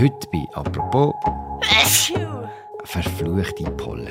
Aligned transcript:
Heute 0.00 0.28
bei 0.32 0.46
«Apropos» 0.54 1.14
verfluchte 2.84 3.64
Pollen. 3.72 4.08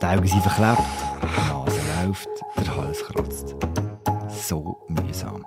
Die 0.00 0.06
Augen 0.06 0.26
sind 0.26 0.42
verklebt, 0.42 0.88
die 1.20 1.26
Nase 1.52 1.80
läuft, 2.06 2.28
der 2.56 2.76
Hals 2.78 3.04
kratzt. 3.04 3.54
So 4.30 4.78
mühsam. 4.88 5.44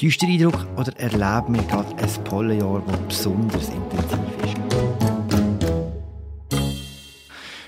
Der 0.00 0.28
Eindruck 0.28 0.66
oder 0.78 0.98
erleben 0.98 1.56
wir 1.56 1.62
gerade 1.64 1.94
ein 1.96 2.24
Pollenjahr, 2.24 2.82
das 2.86 3.00
besonders 3.00 3.68
intensiv 3.68 4.18
ist? 4.44 4.56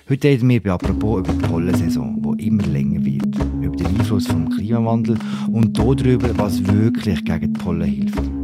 Heute 0.08 0.28
reden 0.28 0.48
wir 0.48 0.62
bei 0.62 0.70
«Apropos» 0.70 1.18
über 1.18 1.32
die 1.34 1.46
Pollensaison, 1.46 2.36
die 2.38 2.46
immer 2.46 2.62
länger 2.62 3.04
wird, 3.04 3.36
über 3.60 3.76
den 3.76 3.86
Einfluss 3.88 4.24
des 4.24 4.56
Klimawandels 4.56 5.20
und 5.52 5.78
darüber, 5.78 6.30
was 6.38 6.66
wirklich 6.66 7.22
gegen 7.22 7.52
die 7.52 7.60
Pollen 7.60 7.84
hilft. 7.84 8.35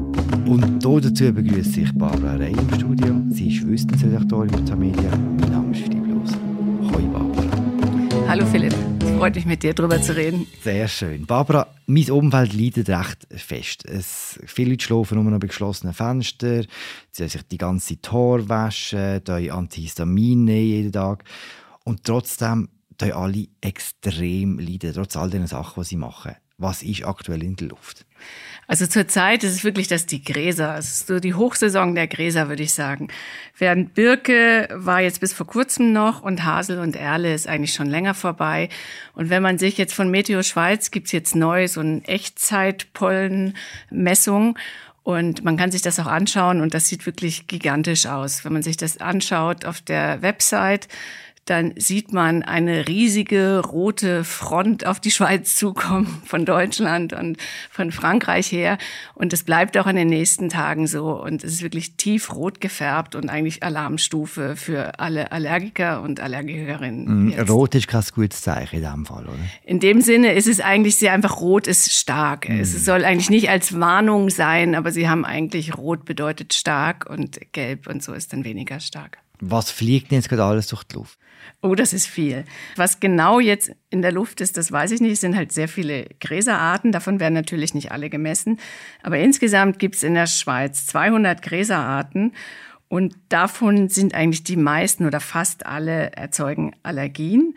Und 0.46 0.84
dazu 0.84 1.32
begrüße 1.32 1.82
ich 1.82 1.92
Barbara 1.92 2.34
Rey 2.34 2.52
im 2.52 2.74
Studio. 2.74 3.14
Sie 3.30 3.54
ist 3.54 3.66
Wissensredaktorin 3.66 4.50
bei 4.50 4.60
Tamedia. 4.60 5.10
Mein 5.38 5.50
Name 5.50 5.72
ist 5.72 5.82
Philipp 5.82 6.06
Los. 6.06 6.32
Hoi 6.92 7.02
Barbara. 7.02 8.28
Hallo 8.28 8.46
Philipp, 8.46 8.74
es 9.02 9.10
freut 9.18 9.34
mich 9.34 9.44
mit 9.44 9.62
dir 9.62 9.74
darüber 9.74 10.00
zu 10.00 10.16
reden. 10.16 10.46
Sehr 10.62 10.88
schön. 10.88 11.26
Barbara, 11.26 11.68
mein 11.86 12.10
Umfeld 12.10 12.54
leidet 12.54 12.88
recht 12.88 13.26
fest. 13.30 13.84
Es, 13.84 14.40
viele 14.46 14.70
Leute 14.70 14.84
schlafen 14.84 15.22
nur 15.22 15.30
noch 15.30 15.38
bei 15.38 15.48
geschlossenen 15.48 15.94
Fenstern, 15.94 16.66
sie 17.10 17.28
sich 17.28 17.42
die 17.42 17.58
ganze 17.58 17.96
Haar 18.10 18.48
waschen, 18.48 19.22
Antihistamin 19.28 20.48
jeden 20.48 20.92
Tag. 20.92 21.24
Und 21.84 22.04
trotzdem 22.04 22.68
tun 22.96 23.12
alle 23.12 23.48
extrem 23.60 24.58
leiden, 24.58 24.92
trotz 24.94 25.16
all 25.16 25.30
den 25.30 25.46
Sachen, 25.46 25.82
die 25.82 25.88
sie 25.88 25.96
machen. 25.96 26.32
Was 26.58 26.82
ist 26.82 27.04
aktuell 27.04 27.42
in 27.42 27.56
der 27.56 27.68
Luft? 27.68 28.06
Also 28.68 28.86
zurzeit 28.86 29.42
ist 29.44 29.52
es 29.52 29.64
wirklich 29.64 29.88
das 29.88 30.06
die 30.06 30.24
Gräser. 30.24 30.78
Es 30.78 30.92
ist 30.92 31.08
so 31.08 31.20
die 31.20 31.34
Hochsaison 31.34 31.94
der 31.94 32.06
Gräser, 32.06 32.48
würde 32.48 32.62
ich 32.62 32.72
sagen. 32.72 33.08
Während 33.58 33.92
Birke 33.94 34.68
war 34.72 35.00
jetzt 35.00 35.20
bis 35.20 35.32
vor 35.32 35.46
kurzem 35.46 35.92
noch 35.92 36.22
und 36.22 36.44
Hasel 36.44 36.78
und 36.78 36.96
Erle 36.96 37.32
ist 37.34 37.48
eigentlich 37.48 37.74
schon 37.74 37.88
länger 37.88 38.14
vorbei. 38.14 38.68
Und 39.14 39.30
wenn 39.30 39.42
man 39.42 39.58
sich 39.58 39.78
jetzt 39.78 39.94
von 39.94 40.10
Meteo 40.10 40.42
Schweiz 40.42 40.90
gibt's 40.90 41.12
jetzt 41.12 41.34
neu 41.34 41.66
so 41.68 41.80
eine 41.80 42.04
Echtzeitpollenmessung. 42.04 44.58
Und 45.02 45.42
man 45.42 45.56
kann 45.56 45.72
sich 45.72 45.80
das 45.82 45.98
auch 45.98 46.06
anschauen 46.06 46.60
und 46.60 46.74
das 46.74 46.86
sieht 46.86 47.06
wirklich 47.06 47.48
gigantisch 47.48 48.06
aus. 48.06 48.44
Wenn 48.44 48.52
man 48.52 48.62
sich 48.62 48.76
das 48.76 49.00
anschaut 49.00 49.64
auf 49.64 49.80
der 49.80 50.22
Website, 50.22 50.86
dann 51.44 51.74
sieht 51.76 52.12
man 52.12 52.44
eine 52.44 52.86
riesige 52.86 53.58
rote 53.58 54.22
Front 54.22 54.86
auf 54.86 55.00
die 55.00 55.10
Schweiz 55.10 55.56
zukommen 55.56 56.22
von 56.24 56.44
Deutschland 56.44 57.12
und 57.12 57.36
von 57.70 57.90
Frankreich 57.90 58.52
her. 58.52 58.78
Und 59.14 59.32
es 59.32 59.42
bleibt 59.42 59.76
auch 59.76 59.88
in 59.88 59.96
den 59.96 60.08
nächsten 60.08 60.48
Tagen 60.48 60.86
so. 60.86 61.20
Und 61.20 61.42
es 61.42 61.54
ist 61.54 61.62
wirklich 61.62 61.96
tiefrot 61.96 62.60
gefärbt 62.60 63.16
und 63.16 63.28
eigentlich 63.28 63.62
Alarmstufe 63.64 64.54
für 64.54 65.00
alle 65.00 65.32
Allergiker 65.32 66.02
und 66.02 66.20
Allergikerinnen. 66.20 67.26
Mm, 67.26 67.40
rot 67.50 67.74
ist 67.74 67.88
kein 67.88 68.02
gutes 68.14 68.42
Zeichen 68.42 68.76
in 68.76 68.82
dem 68.82 69.06
Fall, 69.06 69.24
oder? 69.24 69.38
In 69.64 69.80
dem 69.80 70.00
Sinne 70.00 70.32
ist 70.34 70.46
es 70.46 70.60
eigentlich 70.60 70.96
sehr 70.96 71.12
einfach, 71.12 71.40
rot 71.40 71.66
ist 71.66 71.92
stark. 71.92 72.48
Mm. 72.48 72.60
Es 72.60 72.84
soll 72.84 73.04
eigentlich 73.04 73.30
nicht 73.30 73.50
als 73.50 73.78
Warnung 73.80 74.30
sein, 74.30 74.76
aber 74.76 74.92
sie 74.92 75.08
haben 75.08 75.24
eigentlich 75.24 75.76
rot 75.76 76.04
bedeutet 76.04 76.54
stark 76.54 77.08
und 77.10 77.40
gelb 77.52 77.88
und 77.88 78.02
so 78.02 78.12
ist 78.12 78.32
dann 78.32 78.44
weniger 78.44 78.78
stark. 78.78 79.18
Was 79.40 79.72
fliegt 79.72 80.12
denn 80.12 80.18
jetzt 80.18 80.28
gerade 80.28 80.44
alles 80.44 80.68
durch 80.68 80.84
die 80.84 80.94
Luft? 80.94 81.18
Oh, 81.60 81.74
das 81.74 81.92
ist 81.92 82.06
viel. 82.06 82.44
Was 82.76 83.00
genau 83.00 83.38
jetzt 83.38 83.72
in 83.90 84.02
der 84.02 84.12
Luft 84.12 84.40
ist, 84.40 84.56
das 84.56 84.72
weiß 84.72 84.90
ich 84.90 85.00
nicht. 85.00 85.12
Es 85.12 85.20
sind 85.20 85.36
halt 85.36 85.52
sehr 85.52 85.68
viele 85.68 86.06
Gräserarten. 86.20 86.92
Davon 86.92 87.20
werden 87.20 87.34
natürlich 87.34 87.74
nicht 87.74 87.92
alle 87.92 88.10
gemessen. 88.10 88.58
Aber 89.02 89.18
insgesamt 89.18 89.78
gibt 89.78 89.94
es 89.94 90.02
in 90.02 90.14
der 90.14 90.26
Schweiz 90.26 90.86
200 90.86 91.40
Gräserarten. 91.42 92.32
Und 92.88 93.14
davon 93.30 93.88
sind 93.88 94.14
eigentlich 94.14 94.44
die 94.44 94.56
meisten 94.56 95.06
oder 95.06 95.20
fast 95.20 95.64
alle 95.64 96.12
erzeugen 96.12 96.76
Allergien. 96.82 97.54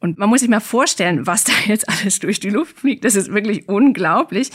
Und 0.00 0.18
man 0.18 0.28
muss 0.28 0.40
sich 0.40 0.48
mal 0.48 0.60
vorstellen, 0.60 1.26
was 1.26 1.44
da 1.44 1.52
jetzt 1.66 1.88
alles 1.88 2.18
durch 2.18 2.38
die 2.38 2.50
Luft 2.50 2.80
fliegt. 2.80 3.04
Das 3.04 3.14
ist 3.14 3.32
wirklich 3.32 3.68
unglaublich. 3.68 4.50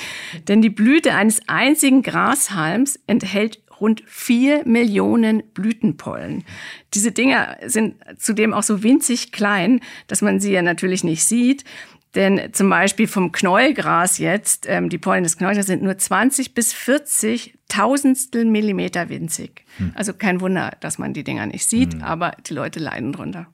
Denn 0.48 0.62
die 0.62 0.70
Blüte 0.70 1.16
eines 1.16 1.42
einzigen 1.48 2.04
Grashalms 2.04 3.00
enthält 3.08 3.63
rund 3.84 4.02
vier 4.08 4.66
Millionen 4.66 5.44
Blütenpollen. 5.54 6.46
Diese 6.94 7.12
Dinger 7.12 7.58
sind 7.66 7.96
zudem 8.18 8.54
auch 8.54 8.64
so 8.64 8.82
winzig 8.82 9.34
klein, 9.34 9.82
dass 10.08 10.22
man 10.22 10.40
sie 10.40 10.54
ja 10.54 10.62
natürlich 10.62 11.04
nicht 11.04 11.26
sieht. 11.26 11.66
Denn 12.16 12.54
zum 12.54 12.70
Beispiel 12.70 13.08
vom 13.08 13.32
Knäuelgras 13.32 14.20
jetzt, 14.20 14.68
ähm, 14.70 14.88
die 14.88 15.00
Pollen 15.00 15.24
des 15.24 15.38
Knäuelgras 15.38 15.66
sind 15.66 15.84
nur 15.84 15.98
20 15.98 16.54
bis 16.54 16.72
40 16.72 17.58
Tausendstel 17.68 18.46
Millimeter 18.46 19.10
winzig. 19.10 19.66
Hm. 19.78 19.92
Also 19.96 20.14
kein 20.14 20.40
Wunder, 20.40 20.78
dass 20.80 20.98
man 20.98 21.14
die 21.14 21.24
Dinger 21.24 21.48
nicht 21.48 21.68
sieht, 21.68 21.96
hm. 21.96 22.04
aber 22.04 22.38
die 22.48 22.54
Leute 22.54 22.80
leiden 22.80 23.12
drunter. 23.12 23.48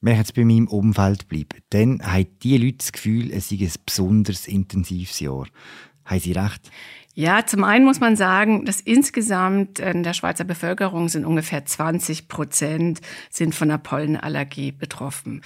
Wenn 0.00 0.14
ich 0.14 0.18
jetzt 0.18 0.34
bei 0.34 0.44
meinem 0.44 0.66
Umfeld 0.66 1.28
bleibe, 1.28 1.56
dann 1.70 2.00
haben 2.02 2.26
die 2.42 2.56
Leute 2.56 2.78
das 2.78 2.92
Gefühl, 2.92 3.30
es 3.32 3.50
sei 3.50 3.56
ein 3.60 3.72
besonders 3.84 4.48
intensives 4.48 5.20
Jahr. 5.20 5.46
Haben 6.04 6.20
sie 6.20 6.32
recht? 6.32 6.70
Ja, 7.18 7.46
zum 7.46 7.64
einen 7.64 7.86
muss 7.86 7.98
man 7.98 8.14
sagen, 8.14 8.66
dass 8.66 8.82
insgesamt 8.82 9.78
in 9.78 10.02
der 10.02 10.12
Schweizer 10.12 10.44
Bevölkerung 10.44 11.08
sind 11.08 11.24
ungefähr 11.24 11.64
20 11.64 12.28
Prozent 12.28 13.00
sind 13.30 13.54
von 13.54 13.70
der 13.70 13.78
Pollenallergie 13.78 14.70
betroffen. 14.70 15.40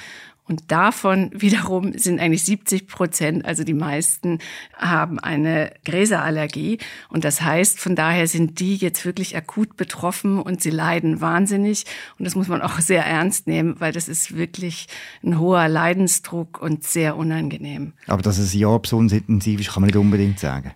Und 0.50 0.72
davon 0.72 1.30
wiederum 1.40 1.96
sind 1.96 2.18
eigentlich 2.18 2.42
70 2.42 2.88
Prozent, 2.88 3.44
also 3.44 3.62
die 3.62 3.72
meisten, 3.72 4.40
haben 4.76 5.20
eine 5.20 5.72
Gräserallergie. 5.84 6.78
Und 7.08 7.24
das 7.24 7.40
heißt, 7.40 7.78
von 7.78 7.94
daher 7.94 8.26
sind 8.26 8.58
die 8.58 8.74
jetzt 8.74 9.06
wirklich 9.06 9.36
akut 9.36 9.76
betroffen 9.76 10.40
und 10.40 10.60
sie 10.60 10.70
leiden 10.70 11.20
wahnsinnig. 11.20 11.84
Und 12.18 12.24
das 12.24 12.34
muss 12.34 12.48
man 12.48 12.62
auch 12.62 12.80
sehr 12.80 13.06
ernst 13.06 13.46
nehmen, 13.46 13.76
weil 13.78 13.92
das 13.92 14.08
ist 14.08 14.36
wirklich 14.36 14.88
ein 15.22 15.38
hoher 15.38 15.68
Leidensdruck 15.68 16.60
und 16.60 16.82
sehr 16.82 17.16
unangenehm. 17.16 17.92
Aber 18.08 18.22
dass 18.22 18.38
es 18.38 18.52
ja 18.52 18.76
besonders 18.76 19.18
intensiv 19.18 19.60
ist, 19.60 19.72
kann 19.72 19.82
man 19.82 19.86
nicht 19.86 19.96
unbedingt 19.96 20.40
sagen. 20.40 20.72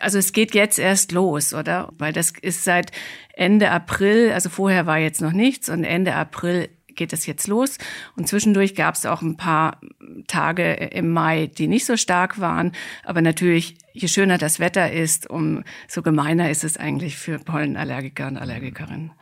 Also 0.00 0.18
es 0.18 0.32
geht 0.32 0.54
jetzt 0.54 0.78
erst 0.78 1.10
los, 1.10 1.52
oder? 1.52 1.92
Weil 1.98 2.12
das 2.12 2.32
ist 2.40 2.62
seit 2.62 2.92
Ende 3.34 3.72
April, 3.72 4.30
also 4.32 4.48
vorher 4.48 4.86
war 4.86 4.98
jetzt 4.98 5.20
noch 5.20 5.32
nichts 5.32 5.68
und 5.68 5.82
Ende 5.82 6.14
April 6.14 6.68
geht 6.96 7.12
es 7.12 7.26
jetzt 7.26 7.46
los. 7.46 7.78
Und 8.16 8.28
zwischendurch 8.28 8.74
gab 8.74 8.94
es 8.94 9.06
auch 9.06 9.22
ein 9.22 9.36
paar 9.36 9.80
Tage 10.26 10.72
im 10.72 11.10
Mai, 11.10 11.46
die 11.46 11.68
nicht 11.68 11.86
so 11.86 11.96
stark 11.96 12.40
waren. 12.40 12.72
Aber 13.04 13.22
natürlich, 13.22 13.76
je 13.92 14.08
schöner 14.08 14.38
das 14.38 14.60
Wetter 14.60 14.90
ist, 14.92 15.28
umso 15.28 16.02
gemeiner 16.02 16.50
ist 16.50 16.64
es 16.64 16.76
eigentlich 16.76 17.16
für 17.16 17.38
Pollenallergiker 17.38 18.26
und 18.26 18.36
Allergikerinnen. 18.36 19.12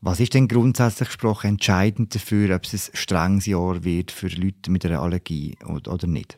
Was 0.00 0.20
ist 0.20 0.34
denn 0.34 0.48
grundsätzlich 0.48 1.08
gesprochen 1.08 1.46
entscheidend 1.48 2.14
dafür, 2.14 2.54
ob 2.54 2.64
es 2.64 2.90
ein 2.90 2.96
strenges 2.96 3.46
Jahr 3.46 3.84
wird 3.84 4.10
für 4.10 4.28
Leute 4.28 4.70
mit 4.70 4.84
einer 4.84 5.00
Allergie 5.00 5.56
oder 5.64 6.06
nicht? 6.06 6.36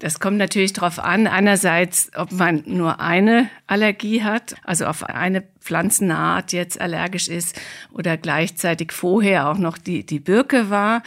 Das 0.00 0.20
kommt 0.20 0.36
natürlich 0.36 0.72
darauf 0.74 1.00
an, 1.00 1.26
einerseits, 1.26 2.12
ob 2.14 2.30
man 2.30 2.62
nur 2.66 3.00
eine 3.00 3.50
Allergie 3.66 4.22
hat, 4.22 4.54
also 4.62 4.86
auf 4.86 5.02
eine 5.02 5.42
Pflanzenart 5.60 6.52
jetzt 6.52 6.80
allergisch 6.80 7.26
ist 7.26 7.60
oder 7.92 8.16
gleichzeitig 8.16 8.92
vorher 8.92 9.48
auch 9.48 9.58
noch 9.58 9.76
die, 9.76 10.06
die 10.06 10.20
Birke 10.20 10.70
war. 10.70 11.02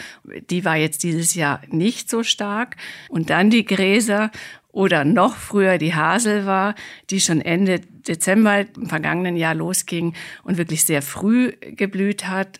Die 0.50 0.66
war 0.66 0.75
jetzt 0.75 1.03
dieses 1.03 1.35
Jahr 1.35 1.62
nicht 1.69 2.09
so 2.09 2.24
stark. 2.24 2.75
Und 3.07 3.30
dann 3.30 3.50
die 3.50 3.63
Gräser 3.63 4.30
oder 4.74 5.06
noch 5.06 5.38
früher 5.38 5.78
die 5.78 5.96
Hasel 5.96 6.46
war, 6.46 6.75
die 7.09 7.22
schon 7.22 7.40
Ende 7.40 7.80
Dezember 7.80 8.66
im 8.75 8.88
vergangenen 8.88 9.38
Jahr 9.38 9.56
losging 9.56 10.16
und 10.44 10.57
wirklich 10.57 10.84
sehr 10.84 11.01
früh 11.01 11.53
geblüht 11.62 12.28
hat 12.28 12.59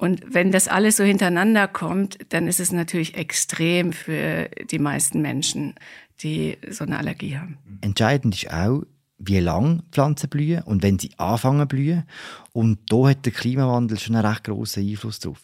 und 0.00 0.22
wenn 0.32 0.50
das 0.50 0.66
alles 0.66 0.96
so 0.96 1.04
hintereinander 1.04 1.68
kommt, 1.68 2.16
dann 2.30 2.46
ist 2.46 2.58
es 2.58 2.72
natürlich 2.72 3.16
extrem 3.16 3.92
für 3.92 4.48
die 4.70 4.78
meisten 4.78 5.20
Menschen, 5.20 5.74
die 6.20 6.56
so 6.70 6.84
eine 6.84 6.96
Allergie 6.96 7.36
haben. 7.36 7.58
Entscheidend 7.82 8.34
ist 8.34 8.50
auch, 8.50 8.84
wie 9.18 9.40
lange 9.40 9.82
Pflanzen 9.92 10.30
blühen 10.30 10.62
und 10.62 10.82
wenn 10.82 10.98
sie 10.98 11.10
anfangen 11.18 11.68
blühen. 11.68 12.04
Und 12.52 12.78
da 12.90 13.10
hat 13.10 13.26
der 13.26 13.32
Klimawandel 13.32 13.98
schon 13.98 14.16
einen 14.16 14.24
recht 14.24 14.44
großen 14.44 14.82
Einfluss 14.82 15.18
drauf. 15.18 15.42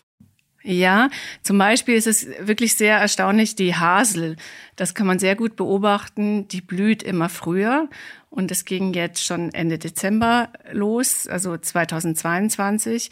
Ja, 0.62 1.11
zum 1.43 1.59
Beispiel 1.59 1.94
ist 1.94 2.06
es 2.06 2.26
wirklich 2.41 2.76
sehr 2.76 2.97
erstaunlich, 2.97 3.56
die 3.56 3.75
Hasel, 3.75 4.37
das 4.75 4.94
kann 4.94 5.06
man 5.06 5.19
sehr 5.19 5.37
gut 5.37 5.56
beobachten, 5.56 6.49
die 6.49 6.62
blüht 6.62 7.02
immer 7.02 7.29
früher 7.29 7.91
und 8.31 8.50
es 8.50 8.64
ging 8.64 8.94
jetzt 8.94 9.23
schon 9.23 9.52
Ende 9.52 9.79
Dezember 9.79 10.49
los, 10.73 11.26
also 11.26 11.59
2022. 11.59 13.11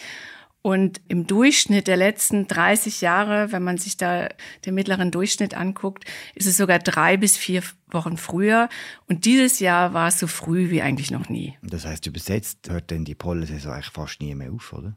Und 0.66 1.02
im 1.08 1.26
Durchschnitt 1.26 1.88
der 1.88 1.99
letzten 1.99 2.46
30 2.46 3.02
Jahre, 3.02 3.52
wenn 3.52 3.62
man 3.62 3.76
sich 3.76 3.99
da 3.99 4.31
den 4.64 4.75
mittleren 4.75 5.11
Durchschnitt 5.11 5.52
anguckt, 5.52 6.06
ist 6.34 6.46
es 6.46 6.56
sogar 6.56 6.78
drei 6.78 7.19
bis 7.19 7.37
vier 7.37 7.62
Wochen 7.90 8.16
früher. 8.16 8.70
Und 9.06 9.26
dieses 9.26 9.61
Jahr 9.61 9.93
war 9.93 10.08
es 10.08 10.19
so 10.19 10.26
früh 10.26 10.70
wie 10.70 10.81
eigentlich 10.81 11.11
noch 11.11 11.28
nie. 11.28 11.58
Das 11.62 11.84
heißt, 11.84 12.06
übersetzt 12.06 12.70
hört 12.70 12.90
denn 12.90 13.05
die 13.05 13.14
Pollensaison 13.14 13.72
eigentlich 13.75 13.90
fast 13.90 14.22
nie 14.22 14.34
mehr 14.34 14.52
auf, 14.52 14.72
oder? 14.72 14.96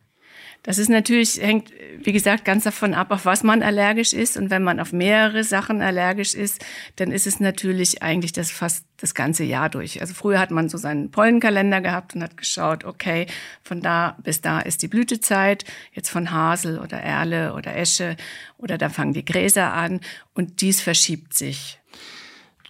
Das 0.63 0.77
ist 0.77 0.89
natürlich, 0.89 1.42
hängt, 1.42 1.71
wie 2.04 2.12
gesagt, 2.12 2.44
ganz 2.44 2.65
davon 2.65 2.94
ab, 2.94 3.12
auf 3.12 3.25
was 3.25 3.44
man 3.44 3.63
allergisch 3.63 4.12
ist. 4.12 4.36
Und 4.36 4.50
wenn 4.50 4.63
man 4.63 4.80
auf 4.80 4.92
mehrere 4.92 5.44
Sachen 5.44 5.81
allergisch 5.81 6.33
ist, 6.33 6.63
dann 6.98 7.12
ist 7.12 7.25
es 7.25 7.39
natürlich 7.39 8.01
eigentlich 8.04 8.33
das 8.33 8.51
fast 8.51 8.83
das 8.98 9.13
ganze 9.13 9.44
Jahr 9.44 9.69
durch. 9.69 10.01
Also 10.01 10.13
früher 10.13 10.39
hat 10.39 10.51
man 10.51 10.69
so 10.69 10.77
seinen 10.77 11.12
Pollenkalender 11.12 11.81
gehabt 11.81 12.15
und 12.15 12.24
hat 12.24 12.36
geschaut, 12.36 12.83
okay, 12.83 13.27
von 13.63 13.81
da 13.81 14.18
bis 14.24 14.42
da 14.42 14.59
ist 14.59 14.81
die 14.81 14.88
Blütezeit, 14.88 15.65
jetzt 15.94 16.09
von 16.09 16.31
Hasel 16.31 16.80
oder 16.80 17.00
Erle 17.00 17.54
oder 17.54 17.75
Esche 17.75 18.18
oder 18.57 18.77
da 18.77 18.89
fangen 18.89 19.13
die 19.13 19.25
Gräser 19.25 19.74
an 19.74 20.01
und 20.33 20.62
dies 20.62 20.81
verschiebt 20.81 21.33
sich. 21.33 21.80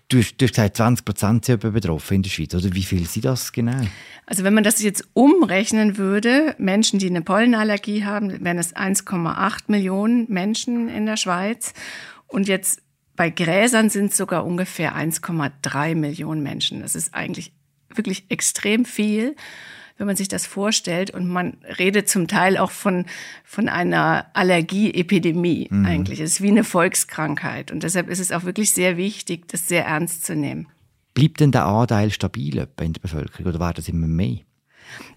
Du 0.10 0.20
hast, 0.20 0.38
du 0.38 0.46
hast 0.46 0.54
gesagt, 0.54 0.78
20 0.78 1.06
Prozent 1.06 1.46
sind 1.46 1.60
betroffen 1.60 2.16
in 2.16 2.24
der 2.24 2.30
Schweiz. 2.30 2.56
Oder 2.56 2.74
wie 2.74 2.84
viel 2.84 3.06
sind 3.06 3.26
das 3.26 3.52
genau? 3.52 3.82
Also 4.26 4.46
wenn 4.46 4.54
man 4.54 4.64
das 4.64 4.82
jetzt 4.82 5.06
umrechnen 5.14 5.98
würde, 5.98 6.56
Menschen, 6.58 6.98
die 7.00 7.08
eine 7.08 7.22
Pollenallergie 7.22 8.06
haben, 8.06 8.44
wären 8.44 8.58
es 8.58 8.74
1,8 8.74 9.64
Millionen 9.68 10.32
Menschen 10.32 10.88
in 10.88 11.06
der 11.06 11.18
Schweiz. 11.18 11.74
Und 12.28 12.48
jetzt 12.48 12.82
bei 13.18 13.30
Gräsern 13.30 13.90
sind 13.90 14.12
es 14.12 14.18
sogar 14.18 14.46
ungefähr 14.46 14.96
1,3 14.96 15.96
Millionen 15.96 16.42
Menschen. 16.42 16.82
Das 16.82 16.96
ist 16.96 17.14
eigentlich 17.14 17.52
wirklich 17.94 18.26
extrem 18.30 18.86
viel 18.86 19.36
wenn 19.98 20.08
man 20.08 20.16
sich 20.16 20.28
das 20.28 20.46
vorstellt. 20.46 21.12
Und 21.12 21.28
man 21.28 21.58
redet 21.78 22.10
zum 22.10 22.28
Teil 22.28 22.58
auch 22.58 22.72
von, 22.72 23.06
von 23.44 23.70
einer 23.70 24.28
Allergieepidemie 24.34 25.68
mhm. 25.70 25.86
eigentlich. 25.86 26.20
Es 26.20 26.34
ist 26.34 26.42
wie 26.42 26.50
eine 26.50 26.64
Volkskrankheit. 26.64 27.72
Und 27.72 27.84
deshalb 27.84 28.10
ist 28.10 28.20
es 28.20 28.32
auch 28.32 28.44
wirklich 28.44 28.72
sehr 28.72 28.98
wichtig, 28.98 29.48
das 29.48 29.68
sehr 29.68 29.86
ernst 29.86 30.26
zu 30.26 30.36
nehmen. 30.36 30.68
Bleibt 31.14 31.40
denn 31.40 31.52
der 31.52 31.66
Anteil 31.66 32.12
stabil 32.12 32.68
in 32.80 32.94
der 32.94 33.02
Bevölkerung 33.02 33.48
oder 33.48 33.60
war 33.60 33.74
das 33.74 33.90
immer 33.90 34.08
mehr? 34.08 34.40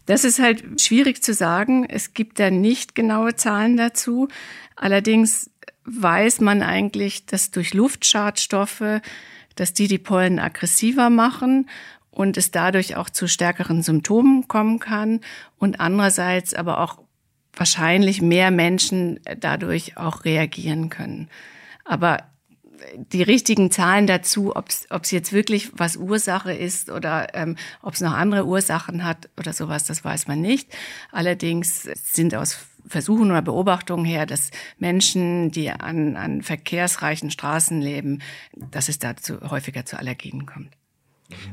Das 0.07 0.25
ist 0.25 0.39
halt 0.39 0.81
schwierig 0.81 1.23
zu 1.23 1.35
sagen. 1.35 1.85
Es 1.85 2.15
gibt 2.15 2.39
da 2.41 2.51
nicht 2.51 2.95
genaue 2.95 3.37
Zahlen 3.37 3.77
dazu. 3.77 4.29
Allerdings 4.77 5.51
weiß 5.85 6.41
man 6.41 6.63
eigentlich, 6.63 7.27
dass 7.27 7.51
durch 7.51 7.75
Luftschadstoffe, 7.75 9.01
dass 9.57 9.75
die 9.75 9.89
die 9.89 9.99
Pollen 9.99 10.39
aggressiver 10.39 11.11
machen 11.11 11.69
und 12.11 12.37
es 12.37 12.51
dadurch 12.51 12.97
auch 12.97 13.11
zu 13.11 13.29
stärkeren 13.29 13.83
Symptomen 13.83 14.49
kommen 14.49 14.79
kann 14.79 15.21
und 15.59 15.81
andererseits 15.81 16.55
aber 16.55 16.81
auch 16.81 16.99
wahrscheinlich 17.53 18.23
mehr 18.23 18.51
Menschen 18.51 19.21
dadurch 19.39 19.97
auch 19.97 20.25
reagieren 20.25 20.89
können. 20.89 21.29
Aber 21.85 22.19
die 22.97 23.23
richtigen 23.23 23.71
Zahlen 23.71 24.07
dazu, 24.07 24.55
ob 24.57 24.69
es 24.69 25.11
jetzt 25.11 25.33
wirklich 25.33 25.71
was 25.75 25.97
Ursache 25.97 26.53
ist 26.53 26.91
oder 26.91 27.35
ähm, 27.35 27.57
ob 27.83 27.95
es 27.95 28.01
noch 28.01 28.13
andere 28.13 28.47
Ursachen 28.47 29.05
hat 29.05 29.29
oder 29.39 29.53
sowas, 29.53 29.85
das 29.85 30.05
weiß 30.05 30.29
man 30.29 30.41
nicht. 30.41 30.73
Allerdings 31.13 31.83
sind 31.83 32.35
aus 32.35 32.59
Versuchen 32.87 33.31
oder 33.31 33.43
Beobachtungen 33.43 34.05
her, 34.05 34.27
dass 34.27 34.51
Menschen, 34.79 35.51
die 35.51 35.71
an, 35.71 36.17
an 36.17 36.43
verkehrsreichen 36.43 37.31
Straßen 37.31 37.81
leben, 37.81 38.21
dass 38.57 38.89
es 38.89 38.99
dazu 38.99 39.41
häufiger 39.51 39.85
zu 39.85 39.99
Allergien 39.99 40.47
kommt. 40.47 40.80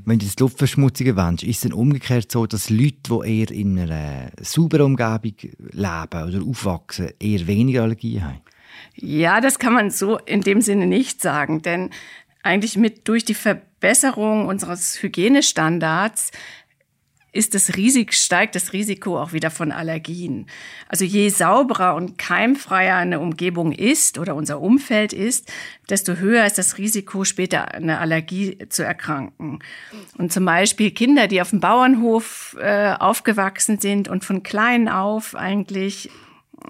Wenn 0.05 0.19
du 0.19 0.25
das 0.25 0.39
Luftverschmutzung 0.39 1.07
erwähnst, 1.07 1.43
ist 1.43 1.57
es 1.57 1.61
dann 1.61 1.73
umgekehrt 1.73 2.31
so, 2.31 2.45
dass 2.45 2.69
Leute, 2.69 2.97
die 3.09 3.39
eher 3.39 3.51
in 3.51 3.79
einer 3.79 4.31
sauberen 4.41 4.97
Umgebung 4.97 5.35
leben 5.71 6.23
oder 6.23 6.41
aufwachsen, 6.43 7.11
eher 7.19 7.47
weniger 7.47 7.83
Allergien 7.83 8.23
haben? 8.23 8.41
Ja, 8.95 9.41
das 9.41 9.59
kann 9.59 9.73
man 9.73 9.91
so 9.91 10.17
in 10.17 10.41
dem 10.41 10.61
Sinne 10.61 10.87
nicht 10.87 11.21
sagen, 11.21 11.61
denn 11.61 11.89
eigentlich 12.43 12.77
mit 12.77 13.07
durch 13.07 13.25
die 13.25 13.33
Verbesserung 13.33 14.47
unseres 14.47 15.01
Hygienestandards 15.01 16.31
ist 17.37 17.53
das 17.53 17.77
Risiko, 17.77 18.11
steigt 18.11 18.55
das 18.55 18.73
Risiko 18.73 19.21
auch 19.21 19.31
wieder 19.31 19.51
von 19.51 19.71
Allergien. 19.71 20.47
Also 20.87 21.05
je 21.05 21.29
sauberer 21.29 21.95
und 21.95 22.17
keimfreier 22.17 22.95
eine 22.95 23.19
Umgebung 23.19 23.71
ist 23.71 24.17
oder 24.17 24.33
unser 24.33 24.59
Umfeld 24.59 25.13
ist, 25.13 25.51
desto 25.87 26.15
höher 26.15 26.45
ist 26.45 26.57
das 26.57 26.79
Risiko, 26.79 27.23
später 27.23 27.73
eine 27.75 27.99
Allergie 27.99 28.57
zu 28.69 28.83
erkranken. 28.83 29.59
Und 30.17 30.33
zum 30.33 30.45
Beispiel 30.45 30.89
Kinder, 30.91 31.27
die 31.27 31.39
auf 31.39 31.51
dem 31.51 31.59
Bauernhof 31.59 32.57
äh, 32.59 32.93
aufgewachsen 32.93 33.77
sind 33.79 34.07
und 34.07 34.25
von 34.25 34.41
klein 34.41 34.89
auf 34.89 35.35
eigentlich 35.35 36.09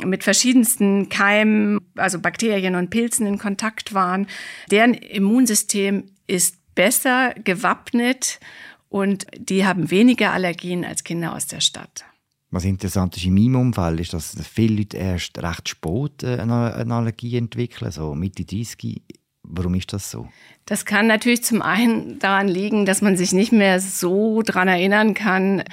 mit 0.03 0.25
verschiedensten 0.25 1.07
Keimen, 1.07 1.79
also 1.95 2.19
Bakterien 2.19 2.75
und 2.75 2.89
Pilzen 2.89 3.25
in 3.25 3.37
Kontakt 3.37 3.93
waren, 3.93 4.27
deren 4.69 4.93
Immunsystem 4.93 6.11
ist 6.27 6.57
besser 6.75 7.33
gewappnet 7.43 8.39
und 8.89 9.27
die 9.37 9.65
haben 9.65 9.91
weniger 9.91 10.31
Allergien 10.31 10.85
als 10.85 11.03
Kinder 11.03 11.33
aus 11.33 11.47
der 11.47 11.61
Stadt. 11.61 12.05
Was 12.49 12.63
interessant 12.63 13.17
ist 13.17 13.25
in 13.25 13.33
meinem 13.33 13.55
Umfeld, 13.55 13.99
ist, 13.99 14.13
dass 14.13 14.37
viele 14.41 14.77
Leute 14.77 14.97
erst 14.97 15.37
recht 15.37 15.67
spät 15.67 16.23
äh, 16.23 16.39
eine 16.39 16.93
Allergie 16.93 17.37
entwickeln, 17.37 17.91
so 17.91 18.15
Mitte 18.15 18.45
30. 18.45 19.01
Warum 19.43 19.75
ist 19.75 19.91
das 19.91 20.11
so? 20.11 20.27
Das 20.65 20.85
kann 20.85 21.07
natürlich 21.07 21.43
zum 21.43 21.61
einen 21.61 22.19
daran 22.19 22.47
liegen, 22.47 22.85
dass 22.85 23.01
man 23.01 23.17
sich 23.17 23.33
nicht 23.33 23.51
mehr 23.51 23.79
so 23.79 24.41
daran 24.41 24.67
erinnern 24.67 25.13
kann, 25.13 25.63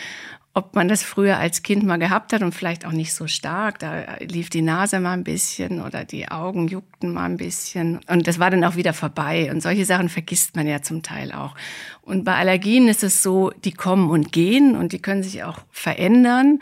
ob 0.56 0.76
man 0.76 0.86
das 0.86 1.02
früher 1.02 1.38
als 1.38 1.64
Kind 1.64 1.82
mal 1.82 1.98
gehabt 1.98 2.32
hat 2.32 2.42
und 2.42 2.54
vielleicht 2.54 2.86
auch 2.86 2.92
nicht 2.92 3.12
so 3.12 3.26
stark. 3.26 3.80
Da 3.80 4.04
lief 4.20 4.50
die 4.50 4.62
Nase 4.62 5.00
mal 5.00 5.12
ein 5.12 5.24
bisschen 5.24 5.82
oder 5.82 6.04
die 6.04 6.28
Augen 6.28 6.68
juckten 6.68 7.12
mal 7.12 7.24
ein 7.24 7.36
bisschen. 7.36 7.98
Und 8.08 8.28
das 8.28 8.38
war 8.38 8.50
dann 8.50 8.62
auch 8.62 8.76
wieder 8.76 8.92
vorbei. 8.92 9.50
Und 9.50 9.62
solche 9.62 9.84
Sachen 9.84 10.08
vergisst 10.08 10.54
man 10.54 10.68
ja 10.68 10.80
zum 10.80 11.02
Teil 11.02 11.32
auch. 11.32 11.56
Und 12.02 12.22
bei 12.22 12.36
Allergien 12.36 12.86
ist 12.86 13.02
es 13.02 13.20
so, 13.20 13.50
die 13.64 13.72
kommen 13.72 14.08
und 14.10 14.30
gehen 14.30 14.76
und 14.76 14.92
die 14.92 15.02
können 15.02 15.24
sich 15.24 15.42
auch 15.42 15.58
verändern 15.72 16.60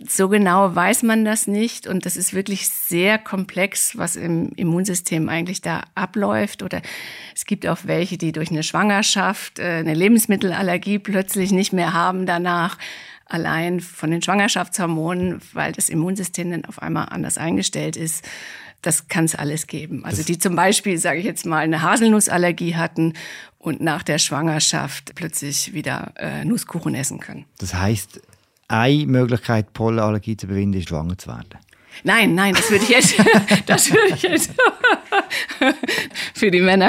so 0.00 0.28
genau 0.28 0.74
weiß 0.74 1.04
man 1.04 1.24
das 1.24 1.46
nicht 1.46 1.86
und 1.86 2.04
das 2.04 2.16
ist 2.16 2.34
wirklich 2.34 2.68
sehr 2.68 3.16
komplex, 3.16 3.96
was 3.96 4.16
im 4.16 4.50
Immunsystem 4.56 5.28
eigentlich 5.28 5.60
da 5.60 5.82
abläuft. 5.94 6.62
Oder 6.62 6.82
es 7.34 7.44
gibt 7.44 7.66
auch 7.66 7.78
welche, 7.84 8.18
die 8.18 8.32
durch 8.32 8.50
eine 8.50 8.64
Schwangerschaft 8.64 9.60
äh, 9.60 9.76
eine 9.78 9.94
Lebensmittelallergie 9.94 10.98
plötzlich 10.98 11.52
nicht 11.52 11.72
mehr 11.72 11.92
haben 11.92 12.26
danach, 12.26 12.76
allein 13.26 13.80
von 13.80 14.10
den 14.10 14.20
Schwangerschaftshormonen, 14.20 15.40
weil 15.52 15.72
das 15.72 15.88
Immunsystem 15.88 16.50
dann 16.50 16.64
auf 16.64 16.82
einmal 16.82 17.08
anders 17.10 17.38
eingestellt 17.38 17.96
ist. 17.96 18.24
Das 18.82 19.08
kann 19.08 19.24
es 19.24 19.34
alles 19.34 19.66
geben. 19.66 20.04
Also 20.04 20.22
die 20.22 20.38
zum 20.38 20.56
Beispiel, 20.56 20.98
sage 20.98 21.18
ich 21.18 21.24
jetzt 21.24 21.46
mal, 21.46 21.58
eine 21.58 21.80
Haselnussallergie 21.80 22.76
hatten 22.76 23.14
und 23.58 23.80
nach 23.80 24.02
der 24.02 24.18
Schwangerschaft 24.18 25.14
plötzlich 25.14 25.72
wieder 25.72 26.12
äh, 26.16 26.44
Nusskuchen 26.44 26.94
essen 26.94 27.18
können. 27.18 27.46
Das 27.58 27.72
heißt, 27.72 28.20
eine 28.68 29.06
Möglichkeit, 29.06 29.72
Pollenallergie 29.72 30.36
zu 30.36 30.46
überwinden, 30.46 30.78
ist 30.78 30.88
schwanger 30.88 31.18
zu 31.18 31.28
werden. 31.28 31.58
Nein, 32.02 32.34
nein, 32.34 32.54
das 32.54 32.70
würde 32.70 32.84
ich 32.84 32.90
jetzt, 32.90 33.14
das 33.66 33.90
würde 33.92 34.14
ich 34.14 34.22
jetzt 34.22 34.50
für 36.34 36.50
die 36.50 36.60
Männer 36.60 36.88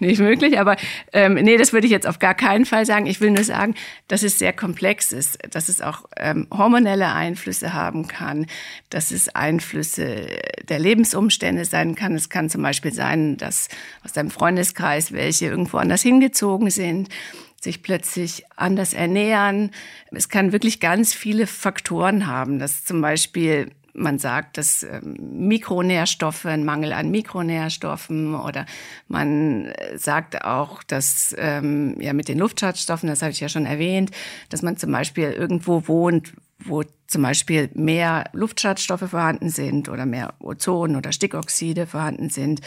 nicht 0.00 0.20
möglich. 0.20 0.58
Aber 0.58 0.76
ähm, 1.12 1.34
nee, 1.34 1.56
das 1.56 1.72
würde 1.72 1.86
ich 1.86 1.92
jetzt 1.92 2.06
auf 2.06 2.18
gar 2.18 2.34
keinen 2.34 2.64
Fall 2.64 2.84
sagen. 2.84 3.06
Ich 3.06 3.20
will 3.20 3.30
nur 3.30 3.44
sagen, 3.44 3.74
dass 4.08 4.22
es 4.22 4.38
sehr 4.38 4.52
komplex 4.52 5.12
ist, 5.12 5.38
dass 5.54 5.68
es 5.68 5.80
auch 5.80 6.04
ähm, 6.16 6.48
hormonelle 6.50 7.12
Einflüsse 7.12 7.72
haben 7.72 8.08
kann, 8.08 8.46
dass 8.90 9.10
es 9.10 9.28
Einflüsse 9.34 10.26
der 10.68 10.78
Lebensumstände 10.78 11.64
sein 11.64 11.94
kann. 11.94 12.14
Es 12.14 12.28
kann 12.28 12.50
zum 12.50 12.62
Beispiel 12.62 12.92
sein, 12.92 13.36
dass 13.36 13.68
aus 14.04 14.12
deinem 14.12 14.30
Freundeskreis 14.30 15.12
welche 15.12 15.46
irgendwo 15.46 15.78
anders 15.78 16.02
hingezogen 16.02 16.70
sind 16.70 17.08
sich 17.62 17.82
plötzlich 17.82 18.44
anders 18.56 18.92
ernähren. 18.92 19.70
Es 20.10 20.28
kann 20.28 20.52
wirklich 20.52 20.80
ganz 20.80 21.14
viele 21.14 21.46
Faktoren 21.46 22.26
haben, 22.26 22.58
dass 22.58 22.84
zum 22.84 23.00
Beispiel 23.00 23.70
man 23.94 24.18
sagt, 24.18 24.56
dass 24.56 24.82
ähm, 24.84 25.16
Mikronährstoffe, 25.46 26.46
ein 26.46 26.64
Mangel 26.64 26.92
an 26.92 27.10
Mikronährstoffen 27.10 28.34
oder 28.34 28.66
man 29.08 29.66
äh, 29.66 29.98
sagt 29.98 30.44
auch, 30.44 30.82
dass 30.82 31.34
ähm, 31.38 32.00
ja 32.00 32.12
mit 32.12 32.28
den 32.28 32.38
Luftschadstoffen, 32.38 33.08
das 33.08 33.22
habe 33.22 33.32
ich 33.32 33.40
ja 33.40 33.48
schon 33.48 33.66
erwähnt, 33.66 34.10
dass 34.48 34.62
man 34.62 34.76
zum 34.76 34.92
Beispiel 34.92 35.30
irgendwo 35.32 35.86
wohnt, 35.88 36.32
wo 36.64 36.84
zum 37.06 37.22
Beispiel 37.22 37.68
mehr 37.74 38.24
Luftschadstoffe 38.32 39.10
vorhanden 39.10 39.50
sind 39.50 39.88
oder 39.88 40.06
mehr 40.06 40.34
Ozon 40.38 40.96
oder 40.96 41.12
Stickoxide 41.12 41.86
vorhanden 41.86 42.30
sind. 42.30 42.60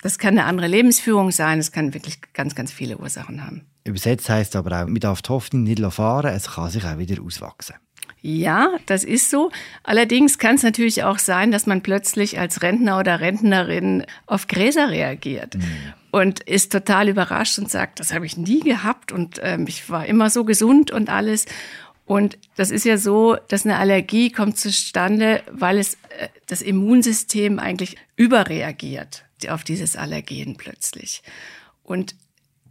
Das 0.00 0.18
kann 0.18 0.38
eine 0.38 0.44
andere 0.44 0.68
Lebensführung 0.68 1.32
sein, 1.32 1.58
es 1.58 1.72
kann 1.72 1.92
wirklich 1.92 2.20
ganz, 2.32 2.54
ganz 2.54 2.72
viele 2.72 2.98
Ursachen 2.98 3.44
haben. 3.44 3.66
Übersetzt 3.86 4.28
heißt 4.28 4.56
aber 4.56 4.82
auch, 4.82 4.86
man 4.86 5.00
darf 5.00 5.22
die 5.22 5.30
Hoffnung 5.30 5.62
nicht 5.62 5.80
fahren, 5.92 6.34
es 6.34 6.52
kann 6.52 6.70
sich 6.70 6.84
auch 6.84 6.98
wieder 6.98 7.22
auswachsen. 7.22 7.76
Ja, 8.22 8.70
das 8.86 9.04
ist 9.04 9.30
so. 9.30 9.52
Allerdings 9.84 10.38
kann 10.38 10.56
es 10.56 10.64
natürlich 10.64 11.04
auch 11.04 11.18
sein, 11.18 11.52
dass 11.52 11.66
man 11.66 11.82
plötzlich 11.82 12.40
als 12.40 12.62
Rentner 12.62 12.98
oder 12.98 13.20
Rentnerin 13.20 14.04
auf 14.26 14.48
Gräser 14.48 14.90
reagiert. 14.90 15.54
Mhm. 15.54 15.92
Und 16.10 16.40
ist 16.40 16.72
total 16.72 17.08
überrascht 17.08 17.58
und 17.58 17.70
sagt, 17.70 18.00
das 18.00 18.12
habe 18.12 18.26
ich 18.26 18.36
nie 18.36 18.60
gehabt 18.60 19.12
und 19.12 19.38
ähm, 19.42 19.66
ich 19.68 19.90
war 19.90 20.06
immer 20.06 20.30
so 20.30 20.44
gesund 20.44 20.90
und 20.90 21.08
alles. 21.08 21.46
Und 22.04 22.38
das 22.56 22.70
ist 22.70 22.84
ja 22.84 22.98
so, 22.98 23.36
dass 23.48 23.64
eine 23.64 23.76
Allergie 23.76 24.30
kommt 24.30 24.58
zustande, 24.58 25.42
weil 25.50 25.78
es 25.78 25.94
äh, 25.94 26.28
das 26.46 26.62
Immunsystem 26.62 27.58
eigentlich 27.58 27.96
überreagiert 28.16 29.24
auf 29.48 29.62
dieses 29.62 29.94
Allergen 29.96 30.56
plötzlich. 30.56 31.22
Und 31.82 32.16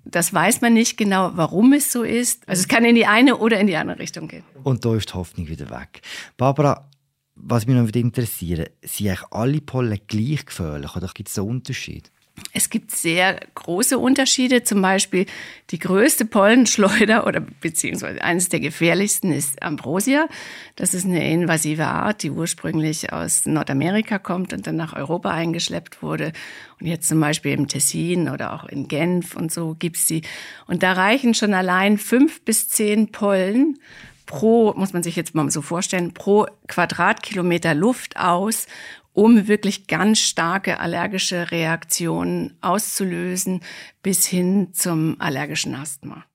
das 0.06 0.34
weiß 0.34 0.62
man 0.62 0.74
nicht 0.74 0.98
genau, 0.98 1.32
warum 1.36 1.74
es 1.74 1.92
so 1.92 2.04
ist. 2.04 2.48
Also 2.48 2.62
es 2.62 2.68
kann 2.68 2.86
in 2.86 2.96
die 2.96 3.06
eine 3.06 3.38
oder 3.38 3.60
in 3.60 3.68
die 3.68 3.76
andere 3.76 4.00
Richtung 4.00 4.28
gehen. 4.28 4.44
Und 4.64 4.86
da 4.86 4.96
ist 4.96 5.10
die 5.10 5.14
Hoffnung 5.14 5.48
wieder 5.48 5.70
weg. 5.70 6.02
Barbara, 6.38 6.90
Was 7.36 7.66
mich 7.68 7.76
noch 7.76 7.90
interessiert, 7.90 8.72
sind 8.82 9.08
eigentlich 9.08 9.32
alle 9.32 9.62
Pollen 9.62 10.00
gleich 10.08 10.46
gefährlich 10.46 10.96
oder 10.96 11.10
gibt 11.14 11.28
es 11.28 11.36
da 11.36 11.42
Unterschiede? 11.42 12.10
Es 12.52 12.70
gibt 12.70 12.92
sehr 12.92 13.40
große 13.56 13.98
Unterschiede. 13.98 14.64
Zum 14.64 14.82
Beispiel 14.82 15.26
die 15.72 15.80
größte 15.80 16.26
Pollenschleuder 16.26 17.26
oder 17.28 17.40
beziehungsweise 17.40 18.22
eines 18.22 18.50
der 18.50 18.60
gefährlichsten 18.60 19.32
ist 19.32 19.62
Ambrosia. 19.64 20.28
Das 20.76 20.94
ist 20.94 21.06
eine 21.06 21.30
invasive 21.30 21.86
Art, 21.86 22.24
die 22.24 22.32
ursprünglich 22.32 23.14
aus 23.14 23.46
Nordamerika 23.46 24.20
kommt 24.20 24.54
und 24.54 24.68
dann 24.68 24.76
nach 24.76 24.94
Europa 24.94 25.32
eingeschleppt 25.32 26.02
wurde. 26.02 26.34
Und 26.80 26.88
jetzt 26.88 27.08
zum 27.08 27.20
Beispiel 27.20 27.54
im 27.54 27.68
Tessin 27.68 28.30
oder 28.30 28.54
auch 28.54 28.66
in 28.66 28.88
Genf 28.88 29.36
und 29.36 29.52
so 29.52 29.76
gibt's 29.78 30.06
die. 30.06 30.22
Und 30.68 30.84
da 30.84 30.94
reichen 30.94 31.34
schon 31.34 31.54
allein 31.54 31.98
fünf 31.98 32.42
bis 32.42 32.68
zehn 32.68 33.12
Pollen 33.12 33.80
pro, 34.26 34.74
muss 34.74 34.94
man 34.94 35.04
sich 35.04 35.16
jetzt 35.16 35.36
mal 35.36 35.50
so 35.50 35.62
vorstellen, 35.62 36.14
pro 36.14 36.48
Quadratkilometer 36.68 37.74
Luft 37.74 38.18
aus, 38.18 38.68
um 39.16 39.48
wirklich 39.48 39.88
ganz 39.88 40.20
starke 40.20 40.80
allergische 40.80 41.50
Reaktionen 41.50 42.54
auszulösen 42.60 43.62
bis 44.04 44.26
hin 44.26 44.74
zum 44.74 45.16
allergischen 45.20 45.74
Asthma. 45.74 46.26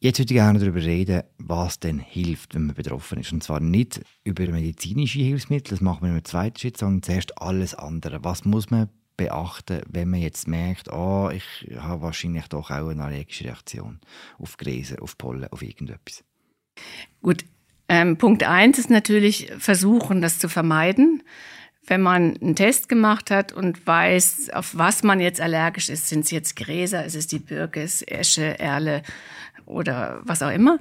Jetzt 0.00 0.18
würde 0.18 0.32
ich 0.32 0.38
gerne 0.38 0.58
darüber 0.58 0.82
reden, 0.82 1.22
was 1.38 1.78
denn 1.78 1.98
hilft, 1.98 2.54
wenn 2.54 2.66
man 2.66 2.74
betroffen 2.74 3.20
ist. 3.20 3.32
Und 3.32 3.44
zwar 3.44 3.60
nicht 3.60 4.00
über 4.24 4.44
medizinische 4.48 5.20
Hilfsmittel, 5.20 5.70
das 5.70 5.80
machen 5.80 6.08
wir 6.08 6.16
im 6.16 6.24
zweiten 6.24 6.58
Schritt, 6.58 6.78
sondern 6.78 7.02
zuerst 7.02 7.38
alles 7.38 7.74
andere. 7.74 8.24
Was 8.24 8.44
muss 8.46 8.70
man 8.70 8.88
beachten, 9.18 9.82
wenn 9.86 10.08
man 10.08 10.20
jetzt 10.20 10.48
merkt, 10.48 10.90
oh, 10.90 11.30
ich 11.30 11.44
habe 11.76 12.02
wahrscheinlich 12.02 12.48
doch 12.48 12.70
auch 12.70 12.88
eine 12.88 13.04
allergische 13.04 13.44
Reaktion 13.44 14.00
auf 14.38 14.56
Gräser, 14.56 15.00
auf 15.02 15.18
Pollen, 15.18 15.46
auf 15.48 15.62
irgendetwas? 15.62 16.24
Gut, 17.20 17.44
ähm, 17.88 18.16
Punkt 18.16 18.44
eins 18.44 18.78
ist 18.78 18.88
natürlich 18.88 19.52
versuchen, 19.58 20.22
das 20.22 20.38
zu 20.38 20.48
vermeiden 20.48 21.22
wenn 21.86 22.00
man 22.00 22.36
einen 22.40 22.56
Test 22.56 22.88
gemacht 22.88 23.30
hat 23.30 23.52
und 23.52 23.86
weiß, 23.86 24.50
auf 24.52 24.76
was 24.76 25.02
man 25.02 25.20
jetzt 25.20 25.40
allergisch 25.40 25.88
ist, 25.88 26.08
sind 26.08 26.24
es 26.24 26.30
jetzt 26.30 26.56
Gräser, 26.56 27.04
ist 27.04 27.16
es 27.16 27.26
die 27.26 27.40
Birke, 27.40 27.82
ist 27.82 28.08
Esche, 28.10 28.58
Erle 28.58 29.02
oder 29.66 30.20
was 30.22 30.42
auch 30.42 30.50
immer, 30.50 30.78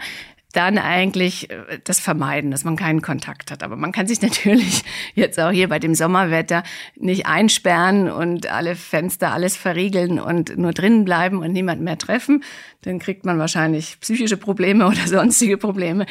dann 0.54 0.78
eigentlich 0.78 1.50
äh, 1.50 1.80
das 1.84 2.00
vermeiden, 2.00 2.52
dass 2.52 2.64
man 2.64 2.76
keinen 2.76 3.02
Kontakt 3.02 3.52
hat. 3.52 3.64
Aber 3.64 3.76
man 3.76 3.92
kann 3.92 4.08
sich 4.08 4.22
natürlich 4.22 4.84
jetzt 5.16 5.40
auch 5.40 5.52
hier 5.52 5.70
bei 5.70 5.80
dem 5.80 5.96
Sommerwetter 5.96 6.64
nicht 6.96 7.26
einsperren 7.26 8.10
und 8.10 8.48
alle 8.48 8.76
Fenster, 8.76 9.32
alles 9.32 9.56
verriegeln 9.56 10.20
und 10.20 10.58
nur 10.58 10.72
drinnen 10.72 11.06
bleiben 11.06 11.40
und 11.40 11.52
niemand 11.52 11.82
mehr 11.82 11.98
treffen. 11.98 12.44
Dann 12.82 13.00
kriegt 13.00 13.26
man 13.26 13.40
wahrscheinlich 13.40 14.00
psychische 14.02 14.38
Probleme 14.38 14.88
oder 14.88 15.08
sonstige 15.08 15.58
Probleme. 15.58 16.06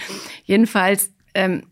Jedenfalls 0.44 1.12
ähm, 1.34 1.62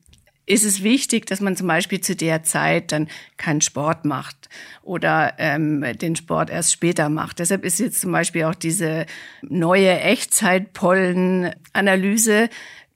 ist 0.48 0.64
es 0.64 0.82
wichtig, 0.82 1.26
dass 1.26 1.40
man 1.40 1.56
zum 1.56 1.66
Beispiel 1.66 2.00
zu 2.00 2.14
der 2.16 2.42
Zeit 2.42 2.92
dann 2.92 3.08
keinen 3.36 3.60
Sport 3.60 4.04
macht 4.04 4.48
oder 4.82 5.34
ähm, 5.38 5.84
den 6.00 6.16
Sport 6.16 6.50
erst 6.50 6.72
später 6.72 7.08
macht. 7.08 7.38
Deshalb 7.38 7.64
ist 7.64 7.78
jetzt 7.78 8.00
zum 8.00 8.10
Beispiel 8.12 8.42
auch 8.44 8.54
diese 8.54 9.06
neue 9.42 10.00
Echtzeitpollenanalyse 10.00 12.48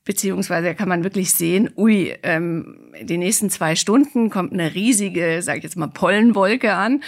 beziehungsweise 0.04 0.74
kann 0.74 0.88
man 0.88 1.04
wirklich 1.04 1.32
sehen, 1.32 1.70
ui, 1.76 2.12
ähm, 2.24 2.90
die 3.02 3.18
nächsten 3.18 3.50
zwei 3.50 3.76
Stunden 3.76 4.30
kommt 4.30 4.52
eine 4.52 4.74
riesige, 4.74 5.42
sage 5.42 5.58
ich 5.58 5.64
jetzt 5.64 5.76
mal, 5.76 5.86
Pollenwolke 5.86 6.74
an 6.74 7.04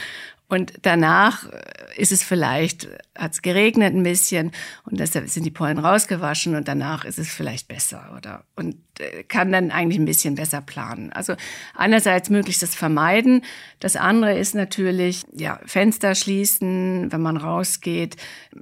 und 0.49 0.75
danach 0.83 1.51
äh, 1.51 1.63
ist 1.97 2.13
es 2.13 2.23
vielleicht, 2.23 2.89
hat 3.17 3.33
es 3.33 3.43
geregnet 3.43 3.95
ein 3.95 4.03
bisschen 4.03 4.53
und 4.85 5.01
deshalb 5.01 5.29
sind 5.29 5.45
die 5.45 5.51
Pollen 5.51 5.79
rausgewaschen 5.79 6.55
und 6.55 6.69
danach 6.69 7.05
ist 7.05 7.19
es 7.19 7.29
vielleicht 7.29 7.67
besser 7.67 8.15
oder 8.17 8.45
und 8.55 8.77
äh, 8.99 9.23
kann 9.25 9.53
dann 9.53 9.71
eigentlich 9.71 9.99
ein 9.99 10.05
bisschen 10.05 10.35
besser 10.35 10.61
planen. 10.61 11.13
Also 11.13 11.35
einerseits 11.75 12.29
möglichst 12.29 12.63
das 12.63 12.75
vermeiden. 12.75 13.43
Das 13.81 13.97
andere 13.97 14.39
ist 14.39 14.55
natürlich, 14.55 15.25
ja, 15.33 15.61
Fenster 15.65 16.15
schließen, 16.15 17.11
wenn 17.11 17.23
man 17.23 17.39
rausgeht, 17.39 18.17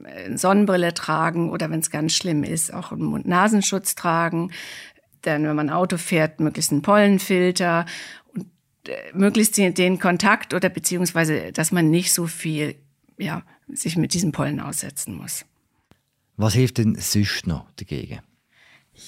äh, 0.05 0.37
Sonnenbrille 0.37 0.95
tragen 0.95 1.51
oder 1.51 1.69
wenn 1.71 1.81
es 1.81 1.91
ganz 1.91 2.15
schlimm 2.15 2.45
ist, 2.45 2.73
auch 2.73 2.93
einen 2.93 3.05
Mund-Nasenschutz 3.05 3.97
tragen. 3.97 4.53
Dann, 5.23 5.45
wenn 5.45 5.55
man 5.55 5.71
Auto 5.71 5.99
fährt, 5.99 6.41
möglichst 6.41 6.73
einen 6.73 6.83
Pollenfilter 6.83 7.87
möglichst 9.15 9.57
den 9.57 9.99
Kontakt 9.99 10.55
oder 10.55 10.69
beziehungsweise, 10.69 11.53
dass 11.53 11.73
man 11.73 11.91
nicht 11.91 12.13
so 12.13 12.27
viel, 12.27 12.75
ja, 13.19 13.43
sich 13.69 13.97
mit 13.97 14.15
diesem 14.15 14.33
Pollen 14.33 14.61
aussetzen 14.61 15.15
muss. 15.15 15.45
Was 16.37 16.55
hilft 16.55 16.79
denn 16.79 16.97
sonst 16.97 17.47
noch 17.47 17.67
dagegen? 17.77 18.21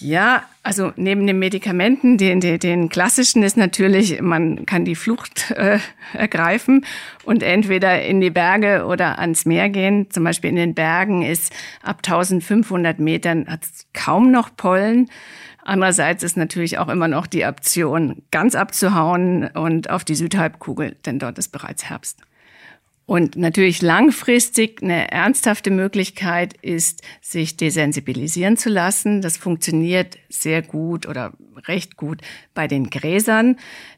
Ja, 0.01 0.45
also 0.63 0.93
neben 0.97 1.27
den 1.27 1.39
Medikamenten, 1.39 2.17
den, 2.17 2.41
den, 2.41 2.59
den 2.59 2.89
klassischen 2.89 3.43
ist 3.43 3.57
natürlich, 3.57 4.21
man 4.21 4.65
kann 4.65 4.85
die 4.85 4.95
Flucht 4.95 5.51
äh, 5.51 5.79
ergreifen 6.15 6.87
und 7.25 7.43
entweder 7.43 8.03
in 8.03 8.21
die 8.21 8.31
Berge 8.31 8.87
oder 8.87 9.19
ans 9.19 9.45
Meer 9.45 9.69
gehen. 9.69 10.11
Zum 10.11 10.25
Beispiel 10.25 10.51
in 10.51 10.57
den 10.57 10.75
Bergen 10.75 11.23
ist 11.23 11.53
ab 11.83 11.99
1500 11.99 12.99
Metern 12.99 13.47
hat 13.47 13.61
kaum 13.93 14.31
noch 14.31 14.57
Pollen. 14.57 15.11
Andererseits 15.65 16.23
ist 16.23 16.37
natürlich 16.37 16.79
auch 16.79 16.89
immer 16.89 17.09
noch 17.09 17.27
die 17.27 17.47
Option, 17.47 18.23
ganz 18.31 18.55
abzuhauen 18.55 19.49
und 19.49 19.89
auf 19.89 20.05
die 20.05 20.15
Südhalbkugel, 20.15 20.97
denn 21.07 21.19
dort 21.19 21.39
ist 21.39 21.49
bereits 21.49 21.85
Herbst. 21.85 22.21
Und 23.07 23.37
natürlich 23.37 23.83
langfristig 23.83 24.83
eine 24.83 25.11
ernsthafte 25.13 25.71
Möglichkeit 25.71 26.55
ist, 26.63 27.03
sich 27.21 27.55
desensibilisieren 27.57 28.57
zu 28.57 28.71
lassen. 28.71 29.21
Das 29.21 29.37
funktioniert 29.37 30.17
sehr 30.31 30.63
gut 30.63 31.07
oder 31.07 31.35
recht 31.69 31.99
gut 31.99 32.23
bei 32.55 32.67
den 32.67 32.89
Gräsern. 32.89 33.57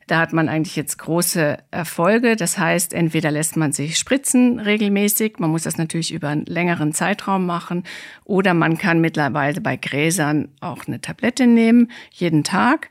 Da 0.09 0.19
hat 0.19 0.33
man 0.33 0.49
eigentlich 0.49 0.75
jetzt 0.75 0.99
große 0.99 1.59
Erfolge. 1.71 2.35
Das 2.35 2.59
heißt, 2.59 2.93
entweder 2.95 3.31
lässt 3.31 3.57
man 3.57 3.71
sich 3.73 3.97
spritzen 3.97 4.59
regelmäßig, 4.59 5.39
man 5.39 5.51
muss 5.51 5.63
das 5.63 5.79
natürlich 5.79 6.13
über 6.13 6.29
einen 6.29 6.47
längeren 6.47 6.93
Zeitraum 6.93 7.47
machen, 7.47 7.85
oder 8.25 8.55
man 8.55 8.77
kann 8.77 9.01
mittlerweile 9.01 9.61
bei 9.61 9.77
Gräsern 9.77 10.49
auch 10.61 10.87
eine 10.87 11.01
Tablette 11.01 11.47
nehmen, 11.47 11.93
jeden 12.11 12.43
Tag, 12.43 12.89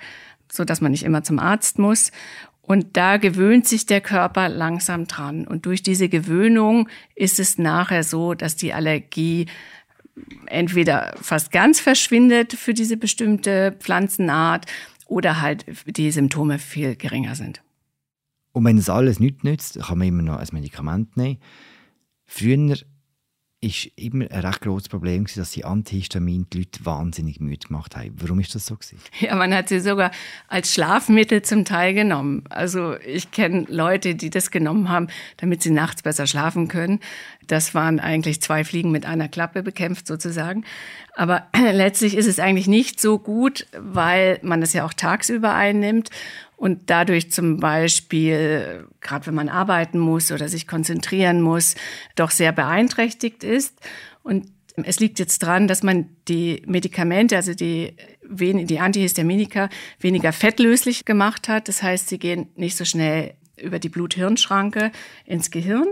so 0.50 0.64
dass 0.64 0.80
man 0.80 0.92
nicht 0.92 1.04
immer 1.04 1.24
zum 1.24 1.40
Arzt 1.40 1.78
muss. 1.78 2.12
Und 2.66 2.98
da 2.98 3.18
gewöhnt 3.18 3.68
sich 3.68 3.86
der 3.86 4.02
Körper 4.02 4.50
langsam 4.50 5.06
dran. 5.06 5.46
Und 5.46 5.68
durch 5.68 5.84
diese 5.84 6.10
Gewöhnung 6.10 6.90
ist 7.14 7.40
es 7.40 7.60
nachher 7.60 8.04
so, 8.04 8.34
dass 8.34 8.56
die 8.56 8.74
Allergie 8.74 9.46
entweder 10.48 11.14
fast 11.22 11.52
ganz 11.52 11.80
verschwindet 11.80 12.54
für 12.54 12.74
diese 12.74 12.98
bestimmte 12.98 13.76
Pflanzenart 13.80 14.66
oder 15.06 15.42
halt 15.42 15.66
die 15.86 16.10
Symptome 16.10 16.58
viel 16.58 16.96
geringer 16.96 17.36
sind. 17.36 17.62
Und 18.52 18.66
wenn 18.66 18.78
es 18.78 18.90
alles 18.90 19.20
nichts 19.20 19.44
nützt, 19.44 19.80
kann 19.80 20.00
man 20.00 20.08
immer 20.08 20.24
noch 20.24 20.40
ein 20.40 20.48
Medikament 20.52 21.18
nehmen. 21.18 21.38
Früher 22.26 22.78
ist 23.66 23.90
immer 23.96 24.30
ein 24.30 24.46
recht 24.46 24.62
großes 24.62 24.90
Problem, 24.90 25.26
dass 25.36 25.52
die 25.52 25.66
Antihistamin 25.66 26.46
die 26.54 26.60
Leute 26.60 26.86
wahnsinnig 26.86 27.40
müde 27.40 27.68
gemacht 27.68 27.96
haben. 27.96 28.14
Warum 28.20 28.40
ist 28.40 28.54
das 28.54 28.68
so? 28.68 28.76
Ja, 29.20 29.36
man 29.36 29.54
hat 29.54 29.70
sie 29.70 29.80
sogar 29.80 30.12
als 30.48 30.74
Schlafmittel 30.74 31.42
zum 31.42 31.66
Teil 31.66 31.94
genommen. 31.94 32.44
Also 32.50 32.96
ich 33.00 33.32
kenne 33.32 33.66
Leute, 33.70 34.16
die 34.16 34.30
das 34.30 34.52
genommen 34.52 34.90
haben, 34.90 35.08
damit 35.38 35.64
sie 35.64 35.72
nachts 35.72 36.04
besser 36.04 36.28
schlafen 36.28 36.68
können. 36.68 37.00
Das 37.48 37.74
waren 37.74 38.00
eigentlich 38.00 38.42
zwei 38.42 38.64
Fliegen 38.64 38.92
mit 38.92 39.06
einer 39.06 39.30
Klappe 39.30 39.64
bekämpft 39.64 40.08
sozusagen. 40.08 40.66
Aber 41.16 41.48
letztlich 41.56 42.16
ist 42.16 42.28
es 42.28 42.40
eigentlich 42.40 42.68
nicht 42.68 43.00
so 43.00 43.18
gut, 43.18 43.66
weil 43.78 44.40
man 44.44 44.62
das 44.62 44.74
ja 44.74 44.86
auch 44.86 44.94
tagsüber 44.94 45.54
einnimmt 45.54 46.10
und 46.58 46.90
dadurch 46.90 47.32
zum 47.32 47.58
Beispiel, 47.58 48.88
gerade 49.02 49.28
wenn 49.28 49.36
man 49.36 49.50
arbeiten 49.50 50.00
muss 50.00 50.32
oder 50.32 50.48
sich 50.48 50.68
konzentrieren 50.68 51.42
muss, 51.42 51.76
doch 52.16 52.32
sehr 52.32 52.52
beeinträchtigt 52.52 53.44
ist. 53.44 53.78
Und 54.24 54.48
es 54.84 55.00
liegt 55.00 55.20
jetzt 55.20 55.40
dran, 55.40 55.68
dass 55.68 55.84
man 55.84 56.10
die 56.28 56.62
Medikamente, 56.66 57.36
also 57.36 57.54
die, 57.54 57.96
die 58.24 58.80
Antihistaminika, 58.80 59.70
weniger 60.00 60.34
fettlöslich 60.34 61.06
gemacht 61.06 61.48
hat. 61.48 61.68
Das 61.68 61.84
heißt, 61.84 62.10
sie 62.10 62.20
gehen 62.20 62.50
nicht 62.56 62.78
so 62.78 62.86
schnell 62.86 63.36
über 63.58 63.80
die 63.80 63.90
Blut-Hirn-Schranke 63.90 64.92
ins 65.26 65.52
Gehirn 65.52 65.88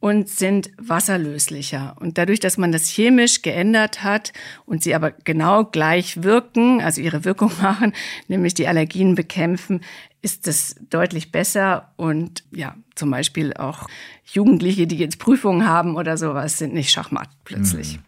und 0.00 0.28
sind 0.28 0.70
wasserlöslicher. 0.78 1.96
Und 1.98 2.18
dadurch, 2.18 2.40
dass 2.40 2.56
man 2.56 2.70
das 2.70 2.88
chemisch 2.88 3.42
geändert 3.42 4.04
hat 4.04 4.32
und 4.64 4.82
sie 4.82 4.94
aber 4.94 5.10
genau 5.10 5.64
gleich 5.64 6.22
wirken, 6.22 6.80
also 6.80 7.00
ihre 7.00 7.24
Wirkung 7.24 7.50
machen, 7.62 7.92
nämlich 8.28 8.54
die 8.54 8.68
Allergien 8.68 9.14
bekämpfen, 9.14 9.80
ist 10.22 10.46
das 10.46 10.76
deutlich 10.90 11.32
besser. 11.32 11.92
Und 11.96 12.44
ja, 12.52 12.76
zum 12.94 13.10
Beispiel 13.10 13.54
auch 13.54 13.88
Jugendliche, 14.24 14.86
die 14.86 14.96
jetzt 14.96 15.18
Prüfungen 15.18 15.66
haben 15.66 15.96
oder 15.96 16.16
sowas, 16.16 16.58
sind 16.58 16.74
nicht 16.74 16.90
schachmatt 16.90 17.30
plötzlich. 17.44 17.96
Mhm. 17.96 18.02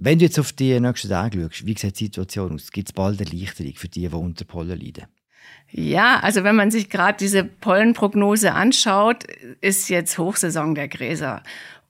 Wenn 0.00 0.18
du 0.18 0.24
jetzt 0.24 0.38
auf 0.38 0.52
die 0.52 0.78
nächsten 0.78 1.08
Tage 1.08 1.42
schaust, 1.42 1.66
wie 1.66 1.76
sieht 1.76 1.98
die 1.98 2.04
Situation 2.04 2.54
aus? 2.54 2.70
Gibt 2.70 2.88
es 2.88 2.92
bald 2.92 3.20
eine 3.20 3.30
Erleichterung 3.30 3.74
für 3.74 3.88
die, 3.88 4.08
die 4.08 4.14
unter 4.14 4.44
Pollen 4.44 4.78
leiden? 4.78 5.06
Ja, 5.70 6.20
also 6.20 6.44
wenn 6.44 6.56
man 6.56 6.70
sich 6.70 6.88
gerade 6.88 7.18
diese 7.18 7.44
Pollenprognose 7.44 8.52
anschaut, 8.52 9.24
ist 9.60 9.88
jetzt 9.90 10.16
Hochsaison 10.16 10.74
der 10.74 10.88
Gräser. 10.88 11.42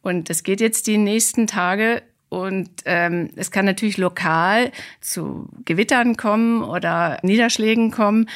Und 0.03 0.31
es 0.31 0.43
geht 0.43 0.61
jetzt 0.61 0.87
die 0.87 0.99
nächsten 0.99 1.47
Tage 1.47 2.03
und 2.29 2.69
ähm, 2.85 3.31
es 3.37 3.51
kann 3.51 3.65
natürlich 3.65 3.97
lokal 3.97 4.73
zu 5.01 5.49
Gewittern 5.65 6.17
kommen 6.17 6.63
oder 6.63 7.19
Niederschlägen 7.23 7.91
kommen. 7.91 8.29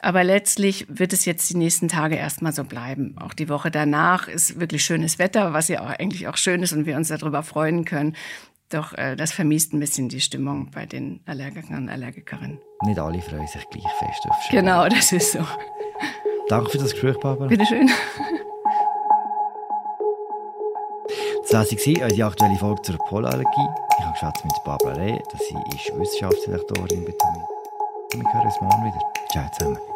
Aber 0.00 0.24
letztlich 0.24 0.86
wird 0.88 1.12
es 1.12 1.24
jetzt 1.24 1.48
die 1.50 1.56
nächsten 1.56 1.88
Tage 1.88 2.16
erstmal 2.16 2.52
so 2.52 2.64
bleiben. 2.64 3.16
Auch 3.18 3.34
die 3.34 3.48
Woche 3.48 3.70
danach 3.70 4.28
ist 4.28 4.60
wirklich 4.60 4.84
schönes 4.84 5.18
Wetter, 5.18 5.52
was 5.52 5.68
ja 5.68 5.80
auch 5.82 5.90
eigentlich 5.90 6.28
auch 6.28 6.36
schön 6.36 6.62
ist 6.62 6.72
und 6.72 6.86
wir 6.86 6.96
uns 6.96 7.08
darüber 7.08 7.42
freuen 7.42 7.84
können. 7.84 8.14
Doch 8.68 8.92
äh, 8.94 9.14
das 9.16 9.32
vermisst 9.32 9.72
ein 9.72 9.80
bisschen 9.80 10.08
die 10.08 10.20
Stimmung 10.20 10.70
bei 10.72 10.86
den 10.86 11.20
Allergikern 11.26 11.84
und 11.84 11.88
Allergikerinnen. 11.88 12.58
Nicht 12.84 12.98
alle 12.98 13.20
freuen 13.22 13.46
sich 13.46 13.68
gleich 13.70 13.92
fest 13.98 14.26
auf 14.28 14.42
Schule. 14.42 14.62
Genau, 14.62 14.88
das 14.88 15.12
ist 15.12 15.32
so. 15.32 15.46
Danke 16.48 16.70
für 16.70 16.78
das 16.78 16.92
Gespräch, 16.92 17.18
Barbara. 17.18 17.48
Bitteschön. 17.48 17.88
Das 21.42 21.52
war 21.52 21.60
unsere 21.60 22.26
aktuelle 22.26 22.56
Folge 22.56 22.82
zur 22.82 22.98
Pollenallergie. 22.98 23.68
Ich 23.98 24.04
habe 24.04 24.12
geschwätzt 24.12 24.44
mit 24.44 24.64
Barbara 24.64 24.94
Reh, 24.94 25.18
dass 25.30 25.40
sie 25.46 25.54
ist 25.76 25.96
Wissenschaftsdirektorin 25.96 27.04
bei 27.04 27.12
Tamin. 27.12 27.42
Wir 28.14 28.32
hören 28.32 28.46
uns 28.46 28.60
morgen 28.60 28.84
wieder. 28.84 29.00
Ciao 29.30 29.48
zusammen. 29.56 29.95